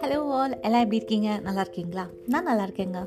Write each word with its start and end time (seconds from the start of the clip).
Hello 0.00 0.18
all 0.36 0.60
எல்லாம் 0.60 0.80
எப்படி 0.80 0.96
இருக்கீங்க? 0.96 1.38
நல்லா 1.42 1.60
இருக்கீங்களா? 1.60 2.04
நான் 2.28 2.44
நல்லா 2.44 2.64
இருக்கேங்க. 2.68 3.00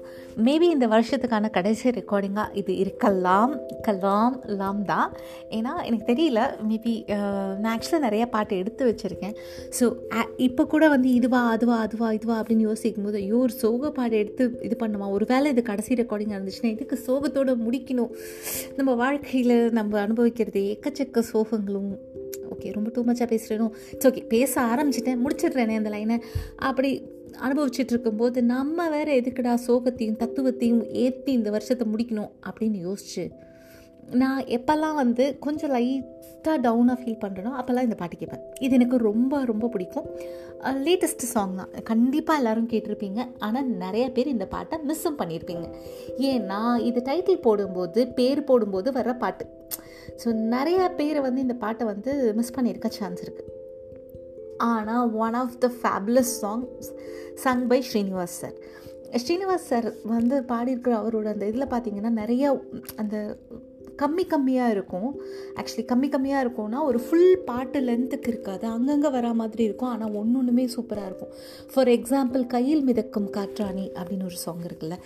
மேபி 0.45 0.61
இந்த 0.61 0.87
வருஷத்துக்கான 0.87 1.49
கடைசி 1.49 1.89
ரெக்கார்டிங்காக 1.89 2.45
இது 2.53 2.75
இருக்கலாம். 2.75 3.59
கலாம் 3.87 4.35
லாம் 4.45 4.85
தான். 4.85 5.15
ஏன்னா 5.49 5.73
எனக்கு 5.85 6.09
தெரியல. 6.11 6.41
மேபி 6.69 6.93
நான் 7.57 7.77
ஆக்சுவலாக 7.77 7.99
நிறைய 7.99 8.25
பாட்டு 8.25 8.57
எடுத்து 8.57 8.83
வச்சுருக்கேன். 8.89 9.35
ஸோ 9.79 9.85
இப்போ 10.37 10.65
கூட 10.65 10.87
வந்து 10.89 11.13
இதுவா 11.13 11.49
அதுவா 11.49 11.77
அதுவா 11.77 12.11
இதுவா 12.11 12.41
அப்படின்னு 12.41 12.67
யோசிக்கும் 12.69 13.03
போது 13.03 13.17
ஐயோ 13.17 13.37
ஒரு 13.37 13.51
சோக 13.51 13.91
பாட்டு 13.91 14.17
எடுத்து 14.17 14.59
இது 14.61 14.87
பண்ணுமா? 14.87 15.09
ஒரு 15.09 15.25
வேளை 15.25 15.51
இது 15.51 15.61
கடைசி 15.61 15.93
ரெக்கார்டிங் 15.93 16.35
இருந்துச்சுன்னா 16.37 16.71
இதுக்கு 16.75 16.99
சோகத்தோடு 17.07 17.55
முடிக்கணும்? 17.55 18.11
நம்ம 18.75 18.93
வாழ்க்கையில் 18.93 19.71
நம்ம 19.71 19.99
அனுபவிக்கிறது 19.99 20.77
எக்கச்சக்க 20.77 21.23
சோகங்களும் 21.33 22.17
ஓகே 22.53 22.73
ரொம்ப 22.77 22.89
டூ 22.95 23.03
மச்சாக 23.03 23.27
பேசுகிறேனோ 23.33 23.67
இட்ஸ் 23.93 24.09
ஓகே 24.11 24.23
பேச 24.27 24.53
ஆரம்பிச்சிட்டேன் 24.71 25.21
முடிச்சிடுறேனே 25.25 25.77
அந்த 25.81 25.91
லைனை 25.95 26.17
அப்படி 26.69 26.91
அனுபவிச்சுட்டு 27.47 27.93
இருக்கும்போது 27.95 28.39
நம்ம 28.43 28.87
வேறு 28.89 29.11
எதுக்குடா 29.19 29.53
சோகத்தையும் 29.67 30.19
தத்துவத்தையும் 30.23 30.81
ஏற்றி 31.03 31.31
இந்த 31.31 31.49
வருஷத்தை 31.49 31.85
முடிக்கணும் 31.93 32.31
அப்படின்னு 32.49 32.79
யோசிச்சு 32.87 33.25
நான் 34.21 34.39
எப்போல்லாம் 34.57 34.95
வந்து 34.99 35.23
கொஞ்சம் 35.45 35.71
லைட்டாக 35.73 36.55
டவுனாக 36.65 36.97
ஃபீல் 37.01 37.19
பண்ணுறனோ 37.23 37.51
அப்போல்லாம் 37.59 37.87
இந்த 37.87 37.95
பாட்டு 37.99 38.15
கேட்பேன். 38.17 38.43
இது 38.65 38.73
எனக்கு 38.77 38.97
ரொம்ப 38.97 39.41
ரொம்ப 39.45 39.67
பிடிக்கும். 39.73 40.07
லேட்டஸ்ட் 40.85 41.25
சாங் 41.33 41.55
தான். 41.59 41.71
கண்டிப்பாக 41.91 42.39
எல்லோரும் 42.41 42.69
கேட்டிருப்பீங்க. 42.71 43.19
ஆனால் 43.47 43.69
நிறைய 43.83 44.05
பேர் 44.15 44.33
இந்த 44.35 44.45
பாட்டை 44.45 44.77
மிஸ்ஸும் 44.89 45.19
பண்ணியிருப்பீங்க. 45.21 45.67
ஏன்னா 46.31 46.61
இது 46.89 47.01
டைட்டில் 47.09 47.43
போடும்போது 47.47 48.07
பேர் 48.19 48.47
போடும்போது 48.49 48.91
வர்ற 48.91 49.13
பாட்டு. 49.17 49.45
ஸோ 50.17 50.33
நிறைய 50.33 50.89
பேர் 50.89 51.21
வந்து 51.21 51.41
இந்த 51.41 51.53
பாட்டை 51.53 51.85
வந்து 51.85 52.33
மிஸ் 52.33 52.55
பண்ணியிருக்க 52.55 52.89
சான்ஸ் 52.89 53.23
இருக்குது 53.23 53.55
ஆனால் 54.57 55.11
one 55.13 55.33
of 55.33 55.57
the 55.59 55.71
fabulous 55.81 56.33
songs 56.41 56.89
sung 57.43 57.67
by 57.67 57.79
Srinivas 57.93 58.37
sir 58.39 58.57
Srinivas 59.17 59.67
sir 59.67 59.93
வந்து 60.03 60.41
பாடியிருக்கிற 60.41 60.93
அவரோட 60.95 61.25
அந்த 61.25 61.45
இதில் 61.45 61.71
பார்த்தீங்கன்னா 61.71 62.09
நிறைய 62.09 62.61
அந்த 62.95 63.37
கம்மி 64.01 64.23
கம்மியாக 64.33 64.73
இருக்கும். 64.75 65.09
ஆக்சுவலி 65.59 65.85
கம்மி 65.91 66.07
கம்மியாக 66.15 66.43
இருக்கும்னா 66.45 66.81
ஒரு 66.89 66.99
ஃபுல் 67.05 67.33
பாட்டு 67.49 67.79
லென்த்துக்கு 67.87 68.29
இருக்காது. 68.33 68.65
அங்கங்கே 68.75 69.09
வரா 69.17 69.31
மாதிரி 69.41 69.63
இருக்கும். 69.69 69.91
ஆனால் 69.93 70.15
ஒன்று 70.21 70.39
ஒன்றுமே 70.41 70.65
சூப்பராக 70.75 71.09
இருக்கும். 71.09 71.33
ஃபார் 71.73 71.91
எக்ஸாம்பிள் 71.97 72.45
கையில் 72.55 72.85
மிதக்கும் 72.89 73.29
காற்றாணி 73.37 73.85
அப்படின்னு 73.99 74.27
ஒரு 74.31 74.39
சாங் 74.45 74.65
இருக்குல்ல. 74.69 74.97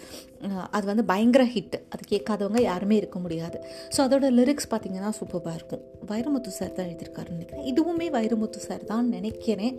அது 0.75 0.85
வந்து 0.91 1.03
பயங்கர 1.11 1.43
ஹிட் 1.53 1.77
அது 1.93 2.03
கேட்காதவங்க 2.13 2.61
யாருமே 2.69 2.95
இருக்க 3.01 3.17
முடியாது. 3.25 3.57
ஸோ 3.95 3.99
அதோட 4.05 4.29
லிரிக்ஸ் 4.39 4.69
பார்த்திங்கன்னா 4.73 5.11
சூப்பராக 5.19 5.59
இருக்கும். 5.59 5.83
வைரமுத்து 6.11 6.51
சார் 6.59 6.75
தான் 6.77 6.87
எழுதியிருக்காருன்னு 6.89 7.37
நினைக்கிறேன். 7.37 7.67
இதுவுமே 7.71 8.09
வைரமுத்து 8.17 8.61
சார் 8.67 8.83
தான் 8.91 9.07
நினைக்கிறேன். 9.17 9.75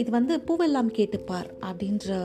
இது 0.00 0.10
வந்து 0.18 0.34
பூவெல்லாம் 0.48 0.90
கேட்டுப்பார் 0.98 1.50
அப்படின்ற 1.68 2.16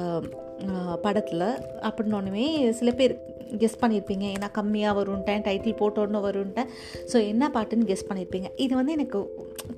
படத்தில். 1.06 1.48
அப்படின்னோடனே 1.88 2.46
சில 2.80 2.90
பேர் 3.00 3.14
கெஸ் 3.62 3.80
பண்ணியிருப்பீங்க 3.82 4.26
ஏன்னா 4.36 4.50
கம்மியாக 4.58 4.98
வரும்ட்டேன் 5.00 5.44
டைட்டில் 5.48 5.80
போட்டோன்னு 5.82 6.22
வரும்ட்டேன். 6.28 6.70
ஸோ 7.12 7.18
என்ன 7.32 7.50
பாட்டுன்னு 7.56 7.90
கெஸ் 7.92 8.08
பண்ணியிருப்பீங்க 8.10 8.50
இது 8.66 8.74
வந்து 8.80 8.96
எனக்கு 8.98 9.20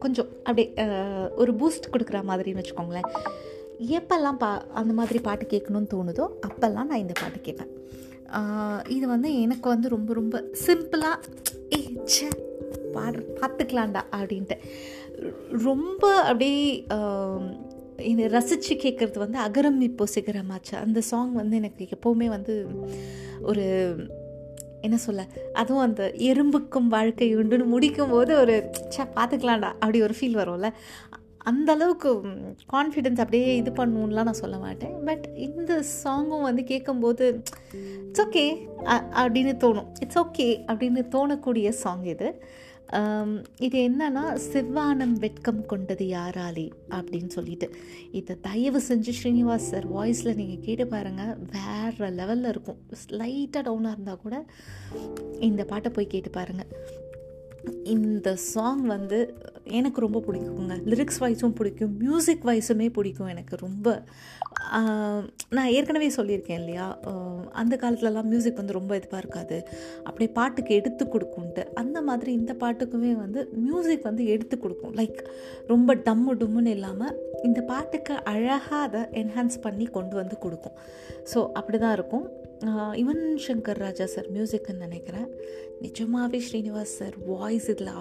கொஞ்சம் 0.04 0.30
அப்படியே 0.48 0.68
ஒரு 1.44 1.54
பூஸ்ட் 1.62 1.92
கொடுக்குற 1.94 2.22
மாதிரின்னு 2.32 2.62
வச்சுக்கோங்களேன். 2.62 3.10
எப்போல்லாம் 4.00 4.40
பா 4.44 4.50
அந்த 4.82 4.92
மாதிரி 5.00 5.20
பாட்டு 5.28 5.46
கேட்கணும்னு 5.54 5.94
தோணுதோ 5.94 6.26
அப்போல்லாம் 6.50 6.90
நான் 6.92 7.04
இந்த 7.06 7.16
பாட்டு 7.22 7.40
கேட்பேன். 7.48 7.72
இது 8.98 9.06
வந்து 9.14 9.30
எனக்கு 9.46 9.68
வந்து 9.74 9.88
ரொம்ப 9.96 10.14
ரொம்ப 10.20 10.36
சிம்பிளாக 10.66 11.18
ஏ 11.76 11.80
சே 12.14 12.28
பாடு 12.96 13.20
பார்த்துக்கலாண்டா 13.40 14.02
அப்படின்ட்டு. 14.18 14.58
ரொம்ப 15.68 16.04
அப்படியே 16.30 16.64
இதை 18.04 18.28
ரசித்து 18.28 18.76
கேட்குறது 18.76 19.18
வந்து 19.18 19.40
அகரம் 19.40 19.80
இப்போ 19.80 20.06
சிகரமாச்சு 20.16 20.76
அந்த 20.84 21.02
சாங் 21.02 21.34
வந்து 21.34 21.56
எனக்கு 21.56 21.88
எப்போவுமே 21.96 22.26
வந்து 22.26 22.66
ஒரு 23.42 23.66
என்ன 24.82 24.98
சொல்ல 24.98 25.28
அதுவும் 25.54 25.84
அந்த 25.84 26.14
எறும்புக்கும் 26.18 26.88
வாழ்க்கை 26.88 27.36
உண்டுன்னு 27.36 27.66
முடிக்கும் 27.66 28.10
போது 28.10 28.38
ஒரு 28.38 28.70
சே 28.90 29.04
பார்த்துக்கலாம்டா 29.04 29.72
அப்படி 29.80 30.02
ஒரு 30.02 30.16
ஃபீல் 30.20 30.40
வரும்ல. 30.40 30.72
அந்த 31.38 31.72
அளவுக்கு 31.72 32.22
கான்ஃபிடென்ஸ் 32.74 33.22
அப்படியே 33.24 33.56
இது 33.56 33.72
பண்ணுவோம்லாம் 33.72 34.30
நான் 34.30 34.34
சொல்ல 34.34 34.58
மாட்டேன். 34.58 35.04
பட் 35.06 35.30
இந்த 35.36 35.84
சாங்கும் 36.04 36.42
வந்து 36.42 36.64
கேட்கும்போது 36.64 37.44
இட்ஸ் 38.08 38.22
ஓகே 38.22 38.46
அப்படின்னு 39.24 39.54
தோணும். 39.64 39.88
இட்ஸ் 40.00 40.20
ஓகே 40.20 40.48
அப்படின்னு 40.68 41.04
தோணக்கூடிய 41.12 41.70
சாங் 41.70 42.04
இது. 42.04 42.44
இது 43.60 43.78
என்னன்னா 43.90 44.24
சிவானம் 44.52 45.16
வெட்கம் 45.24 45.66
கொண்டது 45.66 46.06
யாராலே 46.06 46.66
அப்படின்னு 46.90 47.32
சொல்லிட்டு. 47.38 47.68
இதை 48.12 48.36
தயவு 48.42 48.82
செஞ்சு 48.88 49.14
ஸ்ரீனிவாஸ் 49.20 49.70
சார் 49.72 49.88
வாய்ஸில் 49.94 50.36
நீங்கள் 50.36 50.64
கேட்டு 50.68 50.88
பாருங்கள் 50.88 51.34
வேறு 51.56 52.12
லெவலில் 52.20 52.52
இருக்கும். 52.54 52.80
ஸ்லைட்டாக 53.04 53.66
டவுனாக 53.68 53.96
இருந்தால் 53.96 54.24
கூட 54.26 54.46
இந்த 55.40 55.64
பாட்டை 55.64 55.92
போய் 55.92 56.14
கேட்டு 56.14 56.30
பாருங்கள் 56.30 56.72
இந்த 57.96 58.36
சாங் 58.36 58.84
வந்து 58.96 59.20
எனக்கு 59.80 60.00
ரொம்ப 60.04 60.20
பிடிக்குங்க. 60.26 60.76
லிரிக்ஸ் 60.92 61.20
வைஸும் 61.24 61.56
பிடிக்கும். 61.60 61.94
மியூசிக் 62.04 62.44
வைஸுமே 62.50 62.88
பிடிக்கும் 62.98 63.32
எனக்கு 63.34 63.56
ரொம்ப. 63.64 63.94
நான் 65.56 65.72
ஏற்கனவே 65.78 66.10
சொல்லியிருக்கேன் 66.18 66.60
இல்லையா? 66.62 66.88
அந்த 67.62 67.74
காலத்துலலாம் 67.82 68.30
மியூசிக் 68.32 68.62
வந்து 68.62 68.78
ரொம்ப 68.80 68.92
இதுவாக 69.00 69.22
இருக்காது. 69.24 69.58
அப்படியே 70.08 70.30
பாட்டுக்கு 70.38 70.72
எடுத்து 70.80 71.06
கொடுக்கும்ட்டு. 71.14 71.64
அந்த 71.82 71.98
மாதிரி 72.10 72.32
இந்த 72.40 72.54
பாட்டுக்குமே 72.64 73.12
வந்து 73.24 73.42
மியூசிக் 73.66 74.08
வந்து 74.10 74.26
எடுத்து 74.36 74.58
கொடுக்கும். 74.66 74.96
லைக் 75.02 75.20
ரொம்ப 75.74 75.96
டம்மு 76.08 76.34
டும்முன்னு 76.42 76.74
இல்லாமல் 76.78 77.16
இந்த 77.50 77.62
பாட்டுக்கு 77.72 78.16
அழகாக 78.34 78.82
அதை 78.88 79.04
என்ஹான்ஸ் 79.22 79.58
பண்ணி 79.68 79.88
கொண்டு 79.98 80.16
வந்து 80.22 80.38
கொடுக்கும். 80.46 80.78
ஸோ 81.34 81.40
அப்படி 81.60 81.80
தான் 81.86 81.96
இருக்கும் 82.00 82.28
யுவன் 83.02 83.26
சங்கர் 83.46 83.82
ராஜா 83.86 84.06
சார் 84.12 84.28
மியூசிக்னு 84.36 84.86
நினைக்கிறேன். 84.86 85.28
நிஜமாகவே 85.86 86.40
ஸ்ரீனிவாஸ் 86.48 86.96
சார் 87.00 87.16
வாய்ஸ் 87.32 87.68
இதில் 87.74 87.92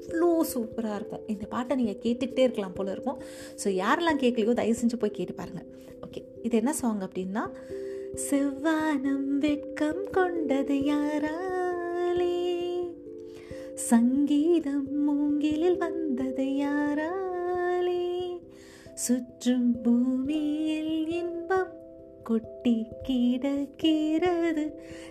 அவ்வளோ 0.00 0.44
சூப்பராக 0.54 0.94
இருக்கும் 0.94 1.26
இந்த 1.26 1.46
பாட்டை 1.46 1.76
நீங்கள் 1.76 2.00
கேட்டுக்கிட்டே 2.02 2.38
இருக்கலாம் 2.38 2.74
போல் 2.74 2.86
இருக்கும். 2.86 3.18
ஸோ 3.64 3.68
யாரெல்லாம் 3.68 4.20
கேட்கலையோ 4.22 4.52
தயவு 4.52 4.78
செஞ்சு 4.80 4.98
போய் 4.98 5.10
கேட்டு 5.10 5.34
பாருங்கள் 5.34 5.68
ஓகே 6.06 6.22
இது 6.42 6.56
என்ன 6.56 6.72
சாங் 6.72 7.00
அப்படின்னா 7.00 7.44
செவ்வானம் 8.30 9.38
வெட்கம் 9.38 10.10
கொண்டது 10.10 10.74
யாராலே? 10.74 12.36
சங்கீதம் 13.74 15.02
மூங்கிலில் 15.04 15.76
வந்தது 15.76 16.44
யாராலே? 16.44 18.02
சுற்றும் 18.94 19.80
பூமியில் 19.82 21.08
இன்பம் 21.08 21.72
கொட்டி 22.30 22.74
கிடக்கிறது 23.02 24.64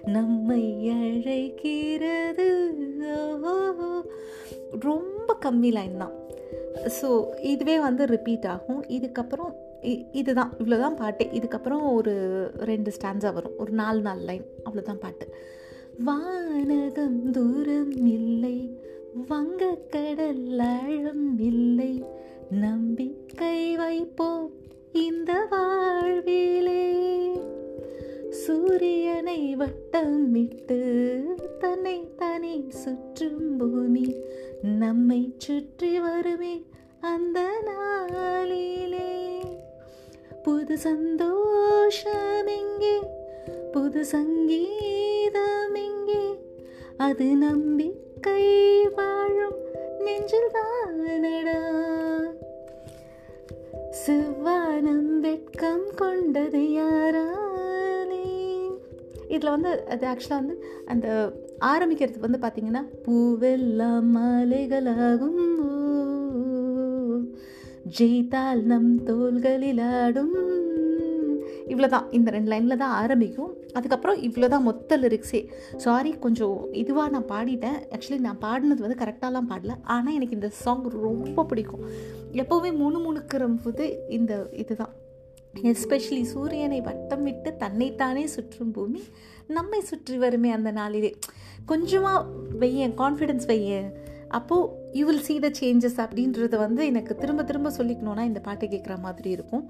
நம்மை 0.05 0.89
அழைக்கிறது. 0.89 2.47
ரொம்ப 4.85 5.37
கம்மி 5.45 5.71
லைன் 5.77 5.97
தான். 5.97 6.15
ஸோ 6.99 7.09
இதுவே 7.53 7.79
வந்து 7.79 8.05
ரிப்பீட் 8.05 8.45
ஆகும். 8.45 8.81
இதுக்கப்புறம் 8.97 9.51
இதுதான். 10.11 10.53
இவ்வளோதான் 10.57 10.99
பாட்டு. 11.01 11.25
இதுக்கப்புறம் 11.39 11.85
ஒரு 11.93 12.13
ரெண்டு 12.69 12.91
ஸ்டான்ஸாக 12.97 13.33
வரும். 13.33 13.57
ஒரு 13.57 13.71
நாலு 13.71 14.01
நாலு 14.01 14.23
லைன் 14.29 14.45
அவ்வளோதான் 14.65 15.03
பாட்டு. 15.05 15.27
வானகம் 16.05 17.31
தூரம் 17.31 17.95
இல்லை. 18.17 18.57
வங்கக்கடல் 19.29 20.59
ஆழம் 20.75 21.39
இல்லை. 21.51 22.03
நம்பிக்கை 22.65 23.59
வைப்போம். 23.75 24.47
இந்த 24.91 25.31
வா 25.49 25.65
சூரியனை 28.69 29.55
வட்டமிட்டு 29.57 30.79
தன்னை 31.59 32.07
தானே 32.17 32.63
சுற்றும் 32.69 33.57
பூமி. 33.57 34.15
நம்மை 34.61 35.33
சுற்றி 35.37 35.99
வருமே 35.99 36.65
அந்த 36.99 37.61
நாளிலே. 37.65 39.41
புது 40.43 40.77
சந்தோஷம் 40.77 42.47
எங்கே? 42.47 42.99
புது 43.71 44.05
சங்கீதம் 44.05 45.73
எங்கே? 45.73 46.39
அது 46.97 47.25
நம்பிக்கை 47.25 48.87
வாழும் 48.87 49.57
நெஞ்சில் 49.99 50.51
தானடா 50.53 51.61
செவ்வானம் 54.05 55.19
வெட்கம் 55.19 55.85
கொண்டது 55.95 56.73
யாரா? 56.73 57.48
இதில் 59.35 59.53
வந்து 59.55 59.71
அது 59.93 60.05
ஆக்சுவலாக 60.11 60.41
வந்து 60.41 60.55
அந்த 60.91 61.07
ஆரம்பிக்கிறது 61.71 62.25
வந்து 62.25 62.39
பார்த்திங்கன்னா 62.43 62.83
பூவெல்லாம் 63.05 64.09
மாலைகளாகும். 64.17 65.43
ஜெயித்தால் 67.97 68.63
நம் 68.71 68.91
தோள்களில் 69.03 69.83
ஆடும் 70.01 70.35
இவ்வளோ 71.71 71.87
தான் 71.93 72.07
இந்த 72.17 72.29
ரெண்டு 72.35 72.49
லைனில் 72.51 72.81
தான் 72.81 72.93
ஆரம்பிக்கும். 73.01 73.51
அதுக்கப்புறம் 73.77 74.21
இவ்வளோ 74.27 74.47
தான் 74.53 74.65
மொத்த 74.67 74.97
லிரிக்ஸே 74.97 75.41
சாரி 75.83 76.11
கொஞ்சம் 76.25 76.55
இதுவாக 76.81 77.13
நான் 77.15 77.27
பாடிட்டேன். 77.33 77.77
ஆக்சுவலி 77.93 78.19
நான் 78.27 78.41
பாடினது 78.45 78.85
வந்து 78.85 79.01
கரெக்டாலாம் 79.03 79.49
பாடல. 79.51 79.75
ஆனால் 79.95 80.15
எனக்கு 80.17 80.37
இந்த 80.39 80.49
சாங் 80.63 80.87
ரொம்ப 81.07 81.45
பிடிக்கும். 81.51 81.83
எப்போவுமே 82.41 82.71
முணு 82.81 82.99
முணுக்கிற 83.05 83.51
போது 83.65 83.85
இந்த 84.17 84.33
இதுதான். 84.63 84.93
எஸ்பெஷலி 85.53 86.23
சூரியனை 86.23 86.81
வட்டம் 86.81 87.23
விட்டு 87.23 87.55
தன்னைத்தானே 87.57 88.25
சுற்றும் 88.27 88.71
பூமி 88.71 89.01
நம்மை 89.47 89.81
சுற்றி 89.81 90.17
வருமே 90.17 90.51
அந்த 90.51 90.71
நாளிலே. 90.71 91.15
கொஞ்சமாக 91.65 92.27
வையேன் 92.61 92.93
கான்ஃபிடென்ஸ் 93.01 93.45
வையேன் 93.45 93.89
அப்போது 94.37 94.97
you 94.97 95.05
will 95.05 95.23
see 95.27 95.35
the 95.39 95.47
changes 95.59 95.97
அப்படின்றத 96.03 96.55
வந்து 96.57 96.81
எனக்கு 96.85 97.13
திரும்ப 97.15 97.43
திரும்ப 97.43 97.69
சொல்லிக்கணுன்னா 97.77 98.23
இந்த 98.23 98.39
பாட்டு 98.39 98.65
கேட்குற 98.65 98.95
மாதிரி 98.99 99.29
இருக்கும். 99.29 99.63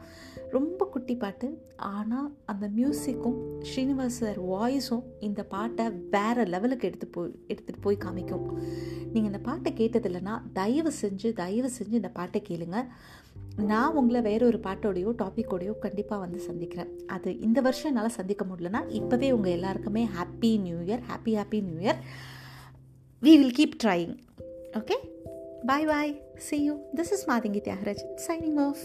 ரொம்ப 0.51 0.85
குட்டி 0.85 1.15
பாட்டு. 1.15 1.47
ஆனால் 1.77 2.27
அந்த 2.45 2.67
மியூசிக்கும் 2.77 3.37
ஸ்ரீனிவாஸ் 3.69 4.19
சார் 4.21 4.39
வாய்ஸும் 4.51 5.05
இந்த 5.19 5.43
பாட்டை 5.43 5.85
வேறு 6.09 6.45
லெவலுக்கு 6.45 6.87
எடுத்து 6.87 7.07
போய் 7.07 7.31
எடுத்துகிட்டு 7.47 7.81
போய் 7.81 8.03
காமிக்கும். 8.05 8.45
நீங்கள் 9.13 9.31
இந்த 9.31 9.39
பாட்டை 9.39 9.73
கேட்டதில்லைன்னா 9.79 10.35
தயவு 10.53 10.91
செஞ்சு 11.01 11.33
தயவு 11.33 11.71
செஞ்சு 11.77 11.95
இந்த 12.01 12.09
பாட்டை 12.09 12.41
கேளுங்கள் 12.41 12.89
நான் 13.63 13.95
உங்களை 13.95 14.21
வேற 14.21 14.45
ஒரு 14.45 14.59
பாட்டோடையோ 14.63 15.13
டாப்பிக்கோடையோ 15.17 15.79
கண்டிப்பாக 15.79 16.21
வந்து 16.21 16.39
சந்திக்கிறேன். 16.39 16.87
அது 17.07 17.39
இந்த 17.39 17.61
வருஷம் 17.61 17.95
என்னால் 17.95 18.09
சந்திக்க 18.09 18.45
முடியலன்னா 18.45 18.81
இப்போவே 18.87 19.31
உங்கள் 19.31 19.51
எல்லாருக்குமே 19.51 20.07
happy 20.19 20.59
new 20.61 20.75
year 20.77 20.99
happy 21.11 21.29
happy 21.29 21.63
new 21.63 21.89
year 21.89 21.95
we 23.21 23.37
will 23.37 23.53
keep 23.57 23.87
trying 23.87 24.17
okay 24.73 24.95
bye 25.65 25.85
bye 25.85 26.21
see 26.35 26.63
you 26.63 26.75
this 26.95 27.11
is 27.11 27.29
Mathangi 27.29 27.61
Thiagarajan 27.61 28.19
signing 28.27 28.59
off 28.59 28.77